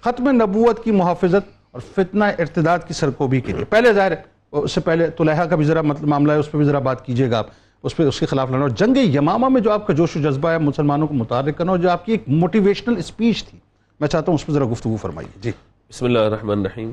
ختم 0.00 0.30
نبوت 0.30 0.84
کی 0.84 0.90
محافظت 0.90 1.48
اور 1.72 1.80
فتنہ 1.94 2.24
ارتداد 2.24 2.78
کی 2.88 2.94
سرکوبی 2.94 3.40
کے 3.40 3.52
لیے۔ 3.52 3.64
پہلے 3.64 3.92
ظاہر 3.92 4.10
ہے 4.10 4.16
اس 4.52 4.72
سے 4.72 4.80
پہلے 4.80 5.06
طلحہ 5.18 5.44
کا 5.44 5.56
بھی 5.56 5.64
ذرا 5.64 5.82
مطلب 5.82 6.08
معاملہ 6.08 6.32
ہے 6.32 6.38
اس 6.38 6.50
پہ 6.50 6.58
بھی 6.58 6.64
ذرا 6.64 6.78
بات 6.78 7.06
کیجیے 7.06 7.30
گا 7.30 7.38
آپ۔ 7.38 7.46
اس 7.82 7.96
پہ 7.96 8.02
اس 8.02 8.20
کے 8.20 8.26
خلاف 8.26 8.48
لڑنا۔ 8.50 8.62
اور 8.62 8.68
جنگ 8.68 8.96
یمامہ 8.96 9.48
میں 9.48 9.60
جو 9.60 9.72
آپ 9.72 9.86
کا 9.86 9.92
جوش 9.92 10.16
و 10.16 10.20
جذبہ 10.20 10.48
ہے 10.48 10.58
مسلمانوں 10.58 11.06
کو 11.06 11.14
متحرک 11.14 11.58
کرنا 11.58 11.70
اور 11.70 11.78
جو 11.78 11.90
آپ 11.90 12.06
کی 12.06 12.12
ایک 12.12 12.22
موٹیویشنل 12.26 12.96
اسپیچ 12.96 13.44
تھی۔ 13.44 13.58
میں 14.00 14.08
چاہتا 14.08 14.30
ہوں 14.32 14.34
اس 14.34 14.46
پہ 14.46 14.52
ذرا 14.52 14.64
گفتگو 14.72 14.96
فرمائیے۔ 14.96 15.38
جی۔ 15.42 15.50
بسم 15.90 16.04
اللہ 16.04 16.18
الرحمن 16.18 16.58
الرحیم۔ 16.58 16.90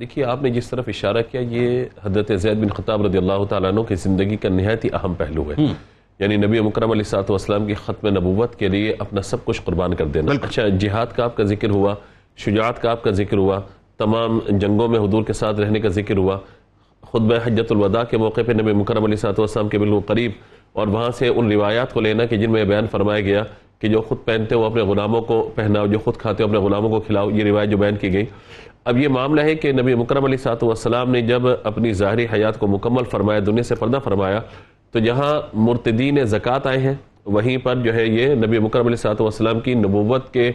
دیکھیے 0.00 0.24
آپ 0.24 0.42
نے 0.42 0.50
جس 0.50 0.68
طرف 0.70 0.84
اشارہ 0.88 1.22
کیا 1.30 1.40
یہ 1.40 1.84
حضرت 2.04 2.30
زید 2.36 2.56
بن 2.56 2.68
خطاب 2.68 3.06
رضی 3.06 3.18
اللہ 3.18 3.44
تعالیٰ 3.48 3.72
عنہ 3.72 3.80
کی 3.80 3.94
زندگی 3.94 4.36
کا 4.36 4.48
نہایت 4.48 4.84
ہی 4.84 4.90
اہم 4.92 5.14
پہلو 5.14 5.50
ہے۔ 5.50 5.66
یعنی 6.18 6.36
نبی 6.36 6.60
مکرم 6.60 6.90
علیہ 6.90 7.02
الصلوۃ 7.02 7.24
والسلام 7.28 7.66
کی 7.66 7.74
ختم 7.74 8.08
نبوت 8.08 8.56
کے 8.56 8.68
لیے 8.68 8.94
اپنا 8.98 9.22
سب 9.22 9.44
کچھ 9.44 9.62
قربان 9.64 9.94
کر 9.94 10.06
دینا۔ 10.06 10.32
اچھا 10.42 10.68
جہاد 10.68 11.06
کا 11.16 11.24
آپ 11.24 11.36
کا 11.36 11.44
ذکر 11.44 11.70
ہوا۔ 11.70 11.94
شجاعت 12.44 12.80
کا 12.82 12.90
آپ 12.90 13.02
کا 13.04 13.10
ذکر 13.10 13.36
ہوا، 13.36 13.60
تمام 13.98 14.38
جنگوں 14.48 14.88
میں 14.88 14.98
حضور 14.98 15.22
کے 15.22 15.32
ساتھ 15.32 15.60
رہنے 15.60 15.80
کا 15.80 15.88
ذکر 15.88 16.16
ہوا۔ 16.16 16.38
خطبہ 17.02 17.36
حجت 17.44 17.72
الوداع 17.72 18.02
کے 18.10 18.16
موقع 18.16 18.40
پہ 18.46 18.52
نبی 18.52 18.72
مکرم 18.72 19.04
علیہ 19.04 19.14
الصلوۃ 19.14 19.38
والسلام 19.38 19.68
کے 19.68 19.78
بالکل 19.78 20.00
قریب 20.06 20.32
اور 20.72 20.86
وہاں 20.86 21.10
سے 21.18 21.28
ان 21.28 21.50
روایات 21.52 21.92
کو 21.92 22.00
لینا 22.00 22.24
کہ 22.26 22.36
جن 22.36 22.50
میں 22.52 22.64
بیان 22.64 22.86
فرمایا 22.90 23.20
گیا 23.20 23.42
کہ 23.80 23.88
جو 23.88 24.00
خود 24.00 24.18
پہنتے 24.24 24.54
ہو 24.54 24.64
اپنے 24.64 24.82
غلاموں 24.82 25.20
کو 25.22 25.42
پہناؤ، 25.54 25.86
جو 25.86 25.98
خود 26.04 26.16
کھاتے 26.16 26.42
ہو 26.42 26.48
اپنے 26.48 26.58
غلاموں 26.60 26.90
کو 26.90 27.00
کھلاؤ، 27.00 27.30
یہ 27.30 27.44
روایت 27.44 27.70
جو 27.70 27.76
بیان 27.76 27.96
کی 27.96 28.12
گئی۔ 28.12 28.24
اب 28.84 28.98
یہ 28.98 29.08
معاملہ 29.08 29.40
ہے 29.40 29.54
کہ 29.54 29.72
نبی 29.72 29.94
مکرم 29.94 30.24
علیہ 30.24 30.38
الصلوۃ 30.38 30.66
والسلام 30.66 31.10
نے 31.10 31.20
جب 31.22 31.42
اپنی 31.62 31.92
ظاہری 31.92 32.26
حیات 32.32 32.58
کو 32.58 32.66
مکمل 32.66 33.04
فرمایا، 33.10 33.40
دنیا 33.46 33.62
سے 33.62 33.74
پردہ 33.74 33.98
فرمایا، 34.04 34.40
تو 34.90 34.98
جہاں 34.98 35.32
مرتدین 35.54 36.24
زکوٰۃ 36.24 36.66
آئے 36.66 36.78
ہیں۔ 36.78 36.94
وہیں 37.26 37.56
پر 37.64 37.76
جو 37.76 37.94
ہے 37.94 38.06
یہ 38.06 38.34
نبی 38.34 38.58
مکرم 38.58 38.86
علیہ 38.86 38.96
الصلوۃ 38.96 39.20
والسلام 39.20 39.60
کی 39.60 39.74
نبوت 39.74 40.32
کے 40.32 40.50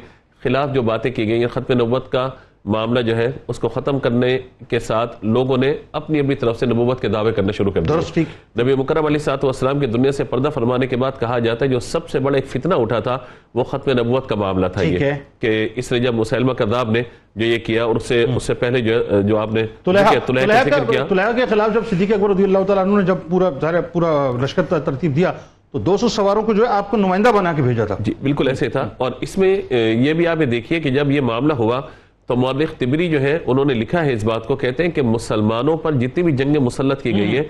خلاف 0.45 0.73
جو 0.73 0.81
باتیں 0.81 1.11
کی 1.11 1.27
گئی 1.27 1.39
ہیں 1.39 1.47
ختم 1.47 1.73
نبوت 1.73 2.11
کا 2.11 2.27
معاملہ 2.65 2.99
جو 2.99 3.15
ہے 3.17 3.31
اس 3.47 3.59
کو 3.59 3.69
ختم 3.69 3.99
کرنے 3.99 4.37
کے 4.69 4.79
ساتھ 4.79 5.25
لوگوں 5.25 5.57
نے 5.57 5.73
اپنی 5.91 6.19
اپنی 6.19 6.35
طرف 6.35 6.59
سے 6.59 6.65
نبوت 6.65 7.01
کے 7.01 7.07
دعوے 7.07 7.31
کرنے 7.31 7.51
شروع 7.51 7.71
کر 7.71 7.81
دیے۔ 7.81 8.23
نبی 8.61 8.75
مکرم 8.75 9.05
علیہ 9.05 9.17
الصلوۃ 9.17 9.43
والسلام 9.43 9.79
کی 9.79 9.85
دنیا 9.87 10.11
سے 10.11 10.23
پردہ 10.23 10.49
فرمانے 10.49 10.87
کے 10.87 10.97
بعد 10.97 11.19
کہا 11.19 11.39
جاتا 11.39 11.65
ہے 11.65 11.69
جو 11.69 11.79
سب 11.79 12.09
سے 12.09 12.19
بڑا 12.19 12.35
ایک 12.35 12.47
فتنہ 12.47 12.75
اٹھا 12.75 12.99
تھا 12.99 13.17
وہ 13.53 13.63
ختم 13.63 13.91
نبوت 13.99 14.29
کا 14.29 14.35
معاملہ 14.35 14.67
تھا 14.67 14.81
یہ۔ 14.81 14.97
کہ 15.39 15.69
اس 15.75 15.91
نے 15.91 15.99
جب 15.99 16.13
مسلمہ 16.13 16.53
کذاب 16.53 16.91
نے 16.91 17.03
جو 17.35 17.45
یہ 17.45 17.57
کیا 17.57 17.83
اور 17.83 17.95
اس 17.95 18.07
سے 18.07 18.25
اس 18.35 18.43
سے 18.43 18.53
پہلے 18.53 18.79
جو 18.79 19.21
جو 19.21 19.37
آپ 19.37 19.53
نے 19.53 19.65
طلحہ 19.83 21.31
کے 21.35 21.45
خلاف 21.49 21.73
جب 21.73 21.83
صدیق 21.89 22.13
اکبر 22.13 22.29
رضی 22.29 22.43
اللہ 22.43 22.63
تعالیٰ 22.67 22.85
عنہ 22.85 22.99
نے 22.99 23.05
جب 23.05 23.17
پورا 23.29 23.49
پورا 23.93 24.11
لشکر 24.43 24.63
ترتیب 24.79 25.15
دیا 25.15 25.31
تو 25.75 25.79
دو 25.79 25.97
سو 25.97 26.09
سواروں 26.09 26.41
کو 26.41 26.53
جو 26.53 26.63
ہے 26.63 26.69
آپ 26.69 26.91
کو 26.91 26.97
نمائندہ 26.97 27.29
بنا 27.29 27.53
کے 27.53 27.61
بھیجا 27.61 27.85
تھا۔ 27.85 27.95
جی 27.99 28.13
بالکل 28.23 28.47
ایسے 28.47 28.69
تھا۔ 28.69 28.89
اور 28.97 29.11
اس 29.21 29.37
میں 29.37 29.61
یہ 29.93 30.13
بھی 30.13 30.27
آپ 30.27 30.37
دیکھیے 30.51 30.79
کہ 30.79 30.89
جب 30.89 31.11
یہ 31.11 31.21
معاملہ 31.21 31.53
ہوا 31.53 31.81
تو 32.27 32.35
مورخ 32.35 32.77
تبری 32.77 33.09
جو 33.09 33.21
ہے 33.21 33.39
انہوں 33.45 33.65
نے 33.65 33.73
لکھا 33.73 34.05
ہے 34.05 34.13
اس 34.13 34.23
بات 34.23 34.47
کو 34.47 34.55
کہتے 34.55 34.83
ہیں 34.83 34.91
کہ 34.91 35.01
مسلمانوں 35.01 35.77
پر 35.77 35.91
جتنی 35.91 36.23
بھی 36.23 36.31
جنگ 36.31 36.57
مسلط 36.61 37.01
کی 37.01 37.11
گئی 37.11 37.37
ہے 37.37 37.43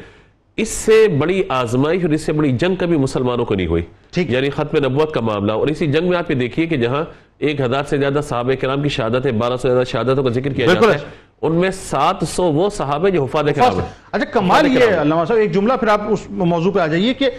اس 0.57 0.69
سے 0.69 1.07
بڑی 1.07 1.43
آزمائش 1.49 2.03
اور 2.03 2.11
اس 2.11 2.21
سے 2.21 2.33
بڑی 2.33 2.51
جنگ 2.51 2.75
کبھی 2.75 2.97
مسلمانوں 2.97 3.45
کو 3.45 3.55
نہیں 3.55 3.67
ہوئی۔ 3.67 3.83
یعنی 4.15 4.49
ختم 4.49 4.85
نبوت 4.85 5.13
کا 5.13 5.21
معاملہ۔ 5.21 5.51
اور 5.51 5.67
اسی 5.67 5.87
جنگ 5.87 6.09
میں 6.09 6.17
آپ 6.17 6.31
یہ 6.31 6.35
دیکھیے 6.35 6.65
کہ 6.65 6.77
جہاں 6.77 7.03
ایک 7.37 7.61
ہزار 7.61 7.83
سے 7.83 7.97
زیادہ 7.97 8.19
صحابہ 8.23 8.51
کرام 8.61 8.81
کی 8.81 8.89
شہادت 8.89 9.25
ہے 9.25 9.31
بارہ 9.31 9.57
سو 9.57 9.67
زیادہ 9.67 9.83
شہادتوں 9.83 10.23
کا 10.23 10.29
ذکر 10.29 10.53
کیا 10.53 10.65
جاتا 10.65 10.93
ہے 10.93 10.99
ان 11.41 11.51
میں 11.51 11.69
سات 11.71 12.27
سو 12.27 12.43
وہ 12.43 12.69
صحابہ 12.69 13.09
جو 13.09 13.23
حفاظ 13.23 13.45
کرام 13.55 13.79
ہیں۔ 13.79 13.85
اچھا 14.11 14.25
کمال 14.25 14.67
یہ 14.67 14.79
ہے 14.79 15.01
علامہ 15.01 15.25
صاحب 15.27 15.39
ایک 15.39 15.51
جملہ 15.51 15.73
پھر 15.73 15.87
آپ 15.87 16.01
اس 16.09 16.19
موضوع 16.29 16.71
پہ 16.71 16.79
آ 16.79 16.87
جائیے 16.87 17.13
کہ 17.13 17.29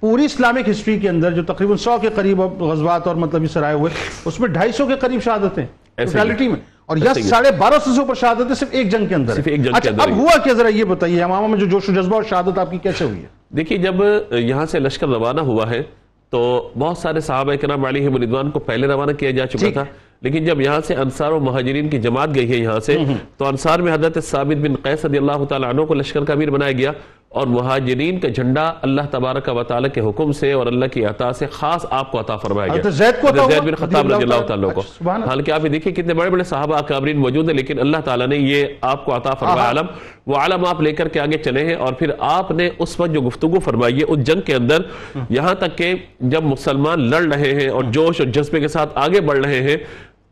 پوری 0.00 0.24
اسلامک 0.24 0.68
ہسٹری 0.68 0.98
کے 0.98 1.08
اندر 1.08 1.32
جو 1.32 1.42
تقریباً 1.42 1.76
سو 1.76 1.96
کے 2.00 2.08
قریب 2.14 2.40
غزوات 2.40 3.06
اور 3.06 3.16
مطلب 3.16 3.42
یہ 3.42 3.48
سرائے 3.48 3.74
ہوئے 3.74 3.92
اس 4.24 4.40
میں 4.40 4.48
ڈھائی 4.48 4.72
سو 4.72 4.86
کے 4.86 4.96
قریب 4.96 5.22
شہادتیں۔ 5.22 5.66
ٹوٹالٹی 5.96 6.48
میں 6.48 6.56
اور 6.86 6.96
یہ۔ 6.96 7.22
ساڑھے 7.22 7.50
بارہ 7.50 7.74
سو 7.84 7.94
سے 7.94 8.00
اوپر 8.00 8.14
شہادتیں 8.14 8.54
صرف 8.54 8.68
ایک 8.70 8.90
جنگ 8.90 9.06
کے 9.06 9.14
اندر 9.14 9.34
صرف 9.34 9.46
ہیں۔ 9.46 9.54
ایک 9.54 9.64
جنگ 9.64 9.72
کے 9.72 9.78
اچھا 9.78 9.90
اندر 9.90 10.02
اب۔ 10.02 10.16
ہوا 10.16 10.36
کیا 10.38 10.52
ذرا 10.52 10.68
یہ 10.68 10.84
بتائیے 10.84 11.22
امامہ 11.22 11.46
میں 11.46 11.58
جو 11.58 11.66
جوش 11.66 11.88
و 11.88 11.92
جذبہ 11.92 12.14
اور 12.14 12.22
شہادت 12.22 12.58
آپ 12.58 12.70
کی 12.70 12.78
کیسے 12.78 13.04
ہوئی 13.04 13.20
ہے 13.22 13.26
دیکھیے 13.56 13.78
جب 13.78 13.94
یہاں 14.30 14.66
سے 14.66 14.78
لشکر 14.78 15.08
روانہ 15.08 15.40
ہوا 15.40 15.70
ہے 15.70 15.82
تو 16.30 16.70
بہت 16.78 16.98
سارے 16.98 17.20
صحابہ 17.20 17.54
کرام 17.54 17.84
علیہ 17.84 18.08
مردوان 18.08 18.50
کو 18.50 18.58
پہلے 18.58 18.86
روانہ 18.86 19.12
کیا 19.12 19.30
جا 19.30 19.46
چکا 19.46 19.70
تھا 19.72 19.84
لیکن 20.22 20.44
جب 20.44 20.60
یہاں 20.60 20.80
سے 20.86 20.94
انصار 20.94 21.32
و 21.32 21.40
مہاجرین 21.40 21.88
کی 21.88 21.98
جماعت 21.98 22.28
گئی 22.34 22.50
ہے 22.50 22.56
یہاں 22.56 22.80
سے 22.80 22.96
تو 23.36 23.46
انصار 23.46 23.78
میں 23.78 23.94
حضرت 23.94 24.24
ثابت 24.24 24.56
بن 24.56 24.74
قیس 24.82 25.04
رضی 25.04 25.18
اللہ 25.18 25.44
تعالیٰ 25.44 25.68
عنہ 25.68 25.82
کو 25.82 25.94
لشکر 25.94 26.24
کا 26.24 26.32
امیر 26.32 26.50
بنایا 26.50 26.72
گیا 26.72 26.92
اور 27.28 27.46
مہاجرین 27.46 28.20
کا 28.20 28.28
جھنڈا 28.28 28.72
اللہ 28.82 29.02
تبارک 29.10 29.48
و 29.48 29.62
تعالیٰ 29.62 29.90
کے 29.94 30.00
حکم 30.00 30.32
سے 30.32 30.52
اور 30.52 30.66
اللہ 30.66 30.84
کی 30.92 31.04
عطا 31.04 31.32
سے 31.32 31.46
خاص 31.52 31.86
آپ 31.90 32.12
کو 32.12 32.20
عطا 32.20 32.36
فرمایا 32.36 32.68
گیا۔ 32.68 32.80
حضرت 32.80 32.94
زید 32.94 33.20
کو 33.20 33.28
زید؟ 33.50 33.62
بن 33.64 33.74
خطاب 33.74 34.06
رضی 34.06 34.22
اللہ 34.22 34.34
تعالیٰ 34.46 34.74
کو۔ 34.74 34.80
اچھا،۔ 34.80 35.28
حالانکہ 35.28 35.50
آپ 35.50 35.64
یہ 35.64 35.70
دیکھیں 35.70 35.92
کتنے 35.92 36.14
بڑے 36.14 36.30
بڑے 36.30 36.44
صحابہ 36.44 36.76
اکابرین 36.76 37.16
موجود 37.16 37.48
ہیں 37.48 37.56
لیکن 37.56 37.78
اللہ 37.78 37.96
تعالیٰ 38.04 38.26
نے 38.26 38.36
یہ 38.36 38.64
آپ 38.80 39.04
کو 39.04 39.16
عطا 39.16 39.34
فرمایا۔ 39.34 39.70
علم 39.70 39.86
وہ 40.26 40.36
علم 40.36 40.64
آپ 40.64 40.80
لے 40.80 40.92
کر 40.92 41.08
کے 41.08 41.20
آگے 41.20 41.38
چلے 41.38 41.64
ہیں 41.64 41.74
اور 41.74 41.92
پھر 41.92 42.10
آپ 42.18 42.50
نے 42.50 42.70
اس 42.78 43.00
وقت 43.00 43.10
جو 43.10 43.20
گفتگو 43.20 43.60
فرمائی 43.60 43.98
ہے 43.98 44.04
اس 44.04 44.18
جنگ 44.18 44.40
کے 44.40 44.54
اندر 44.54 44.78
یہاں 45.30 45.54
تک 45.54 45.78
کہ 45.78 45.94
جب 46.20 46.44
مسلمان 46.44 47.10
لڑ 47.10 47.22
رہے 47.34 47.52
ہیں 47.60 47.68
اور 47.68 47.84
جوش 47.84 48.20
اور 48.20 48.28
جذبے 48.28 48.60
کے 48.60 48.68
ساتھ 48.68 48.90
آگے 48.94 49.20
بڑھ 49.20 49.38
رہے 49.38 49.60
ہیں 49.62 49.76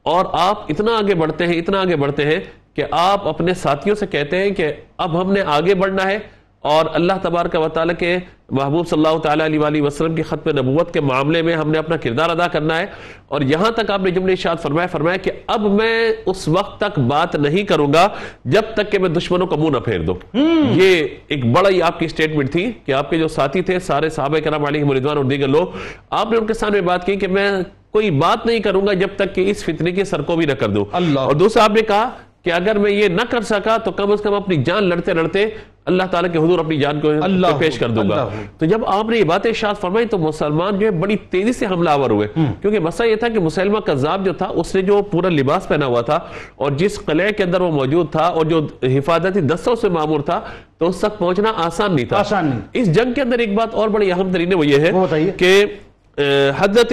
اور 0.04 0.24
آپ 0.32 0.62
اتنا 0.68 0.92
آگے 0.92 1.14
بڑھتے 1.14 1.46
ہیں 1.46 1.58
اتنا 1.58 1.80
آگے 1.80 1.96
بڑھتے 1.96 2.24
ہیں 2.24 2.40
کہ 2.74 2.84
آپ 2.90 3.28
اپنے 3.28 3.54
ساتھیوں 3.54 3.96
سے 3.96 4.06
کہتے 4.06 4.38
ہیں 4.38 4.50
کہ 4.50 4.72
اب 4.98 5.20
ہم 5.22 5.32
نے 5.32 5.40
آگے 5.46 5.74
بڑھنا 5.74 6.04
ہے 6.04 6.18
اور 6.60 6.86
اللہ 6.92 7.12
تبارک 7.22 7.56
و 7.60 7.68
تعالیٰ 7.68 7.94
کے 7.98 8.18
محبوب 8.50 8.88
صلی 8.88 9.02
اللہ 9.04 9.18
تعالیٰ 9.18 9.46
علیہ 9.46 9.58
وآلہ 9.58 9.82
وسلم 9.82 10.14
کی 10.14 10.22
ختم 10.22 10.58
نبوت 10.58 10.94
کے 10.94 11.00
معاملے 11.00 11.42
میں 11.42 11.54
ہم 11.54 11.70
نے 11.70 11.78
اپنا 11.78 11.96
کردار 11.96 12.30
ادا 12.30 12.48
کرنا 12.48 12.78
ہے۔ 12.78 12.86
اور 13.28 13.40
یہاں 13.40 13.70
تک 13.70 13.90
آپ 13.90 14.00
نے 14.00 14.10
جملے 14.10 14.32
اشارت 14.32 14.62
فرمایا 14.62 14.86
فرمایا 14.86 15.16
کہ 15.16 15.30
اب 15.46 15.60
میں 15.60 16.12
اس 16.26 16.48
وقت 16.48 16.80
تک 16.80 16.98
بات 16.98 17.34
نہیں 17.34 17.62
کروں 17.62 17.92
گا 17.92 18.08
جب 18.44 18.62
تک 18.74 18.92
کہ 18.92 18.98
میں 18.98 19.08
دشمنوں 19.08 19.46
کا 19.46 19.56
منہ 19.56 19.70
نہ 19.70 19.78
پھیر 19.78 20.00
دوں۔ 20.00 20.14
یہ 20.74 21.06
ایک 21.28 21.46
بڑا 21.46 21.70
ہی 21.70 21.82
آپ 21.82 21.98
کی 21.98 22.08
سٹیٹمنٹ 22.08 22.52
تھی 22.52 22.72
کہ 22.86 22.92
آپ 22.92 23.10
کے 23.10 23.18
جو 23.18 23.28
ساتھی 23.28 23.62
تھے 23.62 23.78
سارے 23.78 24.08
صحابہ 24.08 24.38
کرام 24.38 24.64
علیہ 24.64 24.84
مردوان 24.84 25.16
اور 25.16 25.24
دیگر 25.24 25.48
لوگ 25.48 25.66
آپ 26.10 26.30
نے 26.30 26.38
ان 26.38 26.46
کے 26.46 26.54
سامنے 26.54 26.80
بات 26.80 27.06
کی 27.06 27.16
کہ 27.16 27.28
میں 27.28 27.50
کوئی 27.94 28.10
بات 28.10 28.46
نہیں 28.46 28.58
کروں 28.58 28.86
گا 28.86 28.92
جب 28.92 29.08
تک 29.16 29.34
کہ 29.34 29.50
اس 29.50 29.64
فتنے 29.64 29.92
کی 29.92 30.04
سر 30.04 30.22
کو 30.22 30.36
بھی 30.36 30.46
نہ 30.46 30.52
کر 30.52 30.68
دوں۔ 30.68 30.84
اور 31.20 31.34
دوسرا 31.34 31.64
آپ 31.64 31.70
نے 31.70 31.80
کہا 31.80 32.08
کہ 32.42 32.52
اگر 32.52 32.78
میں 32.78 32.90
یہ 32.90 33.08
نہ 33.08 33.22
کر 33.30 33.40
سکا 33.40 33.76
تو 33.76 33.90
کم 33.90 34.12
از 34.12 34.20
کم 34.20 34.34
اپنی 34.34 34.56
جان 34.56 34.84
لڑتے 34.84 35.14
لڑتے 35.14 35.46
اللہ 35.84 36.02
تعالیٰ 36.10 36.32
کے 36.32 36.38
حضور 36.38 36.58
اپنی 36.58 36.76
جان 36.78 37.00
کو 37.00 37.12
اللہ 37.22 37.46
پیش 37.58 37.78
کر 37.78 37.88
دوں 37.88 38.08
گا۔ 38.10 38.28
تو 38.58 38.66
جب 38.66 38.84
آپ 38.86 39.04
نے 39.04 39.18
یہ 39.18 39.24
باتیں 39.24 39.50
اشارت 39.50 39.80
فرمائی 39.80 40.06
تو 40.06 40.18
مسلمان 40.18 40.78
جو 40.78 40.86
ہے 40.86 40.90
بڑی 40.90 41.16
تیزی 41.30 41.52
سے 41.52 41.66
حملہ 41.66 41.90
آور 41.90 42.10
ہوئے۔ 42.10 42.28
کیونکہ 42.60 42.78
مسئلہ 42.80 43.08
یہ 43.08 43.16
تھا 43.16 43.28
کہ 43.28 43.40
مسلمہ 43.40 43.78
قذاب 43.78 44.24
جو 44.24 44.32
تھا 44.32 44.46
اس 44.46 44.74
نے 44.74 44.82
جو 44.82 45.02
پورا 45.02 45.28
لباس 45.28 45.68
پہنا 45.68 45.86
ہوا 45.86 46.00
تھا 46.00 46.18
اور 46.56 46.72
جس 46.72 47.00
قلعے 47.04 47.32
کے 47.32 47.42
اندر 47.42 47.60
وہ 47.60 47.70
موجود 47.70 48.10
تھا 48.10 48.26
اور 48.26 48.46
جو 48.46 48.66
حفاظتی 48.82 49.40
دستوں 49.40 49.74
سے 49.74 49.88
معمور 49.88 50.20
تھا 50.20 50.40
تو 50.78 50.88
اس 50.88 50.96
تک 50.98 51.18
پہنچنا 51.18 51.52
آسان 51.56 51.94
نہیں 51.94 52.06
تھا۔ 52.06 52.18
آسان 52.18 52.46
نہیں۔ 52.46 52.60
اس 52.72 52.94
جنگ 52.94 53.12
کے 53.12 53.22
اندر 53.22 53.38
ایک 53.38 53.54
بات 53.54 53.74
اور 53.74 53.88
بڑی 53.88 54.12
اہم 54.12 54.32
ترین 54.32 54.54
وہ 54.54 54.66
یہ 54.66 54.78
ہے۔ 54.78 54.90
کہ 55.36 55.64
حضرت 56.58 56.92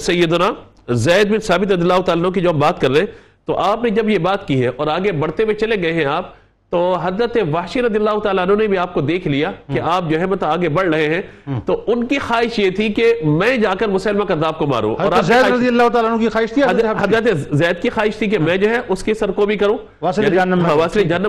سیدنا 0.00 0.50
زید 0.88 1.30
بن 1.30 1.38
ثابت 1.38 1.72
اللہ 1.72 2.00
تعالیٰ 2.06 2.32
کی 2.32 2.40
جو 2.40 2.50
ہم 2.50 2.58
بات 2.58 2.80
کر 2.80 2.90
رہے 2.90 2.98
ہیں 2.98 3.06
تو 3.44 3.56
آپ 3.56 3.84
نے 3.84 3.90
جب 3.90 4.08
یہ 4.08 4.18
بات 4.18 4.48
کی 4.48 4.62
ہے 4.62 4.70
اور 4.76 4.86
آگے 4.86 5.12
بڑھتے 5.12 5.42
ہوئے 5.42 5.54
چلے 5.54 5.82
گئے 5.82 5.92
ہیں 5.92 6.04
آپ 6.04 6.42
تو 6.70 6.96
حضرت 7.02 7.38
وحشی 7.52 7.82
رضی 7.82 7.96
اللہ 7.96 8.18
تعالیٰ 8.18 8.44
عنہ 8.46 8.54
نے 8.54 8.66
بھی 8.66 8.78
آپ 8.78 8.94
کو 8.94 9.00
دیکھ 9.00 9.28
لیا 9.28 9.52
کہ 9.72 9.80
آپ 9.80 10.10
جو 10.10 10.20
ہے 10.20 10.26
مطلب 10.26 10.50
آگے 10.50 10.68
بڑھ 10.68 10.88
رہے 10.88 11.14
ہیں۔ 11.14 11.22
تو 11.66 11.84
ان 11.86 12.06
کی 12.06 12.18
خواہش 12.18 12.58
یہ 12.58 12.70
تھی 12.70 12.88
کہ 12.88 13.14
میں 13.24 13.56
جا 13.56 13.74
کر 13.74 13.88
مسلمہ 13.88 14.24
کذاب 14.24 14.58
کو 14.58 14.66
ماروں۔ 14.66 14.94
اور 14.94 15.12
زید 15.22 15.44
رضی 15.54 15.68
اللہ 15.68 15.88
تعالیٰ 15.88 16.12
عنہ 16.12 16.20
کی 16.20 16.28
خواہش 16.28 16.50
تھی۔ 16.50 16.62
حضرت 17.04 17.24
زید 17.56 17.82
کی 17.82 17.90
خواہش 17.90 18.16
تھی 18.16 18.26
کہ 18.26 18.38
میں 18.38 18.56
جو 18.56 18.70
ہے 18.70 18.80
اس 18.88 19.02
کی 19.02 19.14
سر 19.14 19.30
کو 19.30 19.46
بھی 19.46 19.56
کروں۔ 19.56 19.78
واصل 20.00 20.24
یعنی- 20.24 20.38
جہنم 20.38 20.62
میں۔ 20.62 20.70
ہاں، 20.70 20.76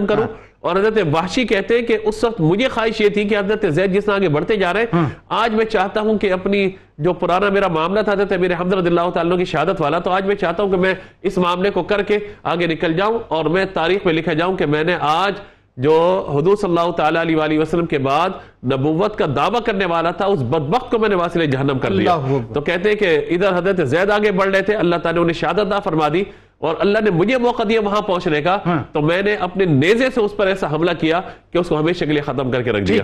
کروں۔ 0.08 0.28
اور 0.64 0.76
حضرت 0.76 0.98
وحشی 1.14 1.44
کہتے 1.48 1.76
ہیں 1.76 1.86
کہ 1.88 1.98
اس 2.04 2.24
وقت 2.24 2.42
مجھے 2.42 2.68
خواہش 2.68 3.02
یہ 3.02 3.10
تھی 3.10 3.24
کہ 3.30 3.38
حضرت 3.38 3.66
زید 3.70 3.94
جس 3.96 4.06
طرح 4.06 4.16
آگے 4.16 4.30
بڑھتے 4.30 4.56
جا 4.56 4.74
رہے 4.74 4.86
ہیں 4.94 5.04
آج 5.42 5.56
میں 5.56 5.66
چاہتا 5.66 6.02
ہوں 6.02 6.18
کہ 6.18 6.32
اپنی 6.34 6.68
جو 6.98 7.14
پرانا 7.14 7.50
میرا 7.50 7.68
معاملہ 7.68 8.02
تھا 8.02 8.12
حضرت 8.12 8.32
میرے 8.40 8.54
حمد 8.60 8.74
رضی 8.74 8.88
اللہ 8.88 9.10
تعالیٰ 9.14 9.38
کی 9.38 9.46
شہادت 9.46 9.82
والا 9.82 10.00
تو 10.00 10.12
آج 10.12 10.26
میں 10.26 10.36
چاہتا 10.36 10.64
ہوں 10.64 10.70
کہ 10.72 10.78
میں 10.78 10.94
اس 11.22 11.38
معاملے 11.38 11.70
کو 11.70 11.84
کر 11.84 12.02
کے 12.02 12.18
آگے 12.54 12.68
نکل 12.68 12.94
جاؤں 12.98 13.20
اور 13.28 13.46
میں 13.56 13.66
تاریخ 13.74 14.06
میں 14.06 14.14
لکھا 14.14 14.34
جاؤں 14.34 14.58
کہ 14.58 14.66
میں 14.66 14.84
نے 14.84 14.96
آج 15.02 15.42
جو 15.84 15.94
حضور 16.30 16.56
صلی 16.62 16.70
اللہ 16.70 16.92
تعالیٰ 16.92 17.22
علیہ 17.22 17.36
وآلہ 17.36 17.60
وسلم 17.60 17.86
کے 17.86 17.98
بعد 17.98 18.30
نبوت 18.74 19.18
کا 19.18 19.26
دعویٰ 19.36 19.62
کرنے 19.66 19.86
والا 19.86 20.12
تھا 20.12 20.26
اس 20.26 20.42
بدبخت 20.42 20.92
کو 20.92 21.00
میں 21.00 21.10
نے 21.10 21.16
واصل 21.16 21.46
جہنم 21.46 21.80
کر 21.80 21.90
لیا۔ 21.90 22.18
تو 22.54 22.62
کہتے 22.62 22.90
ہیں 22.90 22.96
کہ 22.96 23.18
ادھر 23.36 23.58
حضرت 23.58 23.88
زید 23.90 24.12
آگے 24.12 24.32
بڑھ 24.32 24.50
رہے 24.50 24.62
تھے 24.62 24.76
اللہ 24.76 24.96
تعالیٰ 24.96 25.20
نے 25.20 25.22
انہیں 25.22 25.40
شہادت 25.40 25.84
فرما 25.84 26.08
دی۔ 26.14 26.24
اور 26.64 26.76
اللہ 26.80 27.00
نے 27.00 27.10
مجھے 27.12 27.38
موقع 27.38 27.64
دیا 27.70 27.80
وہاں 27.82 28.02
پہنچنے 28.02 28.42
کا 28.42 28.58
ہاں۔ 28.66 28.78
تو 28.92 29.02
میں 29.02 29.22
نے 29.22 29.34
اپنے 29.42 29.66
نیزے 29.66 30.10
سے 30.10 30.22
اس 30.22 30.36
پر 30.38 30.48
ایسا 30.48 30.72
حملہ 30.72 30.92
کیا 31.00 31.20
کہ 31.52 31.58
اس 31.58 31.70
کو 31.70 31.80
ہمیشہ 31.80 32.06
کے 32.06 32.12
لیے 32.12 32.22
ختم 32.22 32.52
کر 32.52 32.62
کے 32.62 32.72
رکھ 32.72 32.84
دیا 32.84 33.04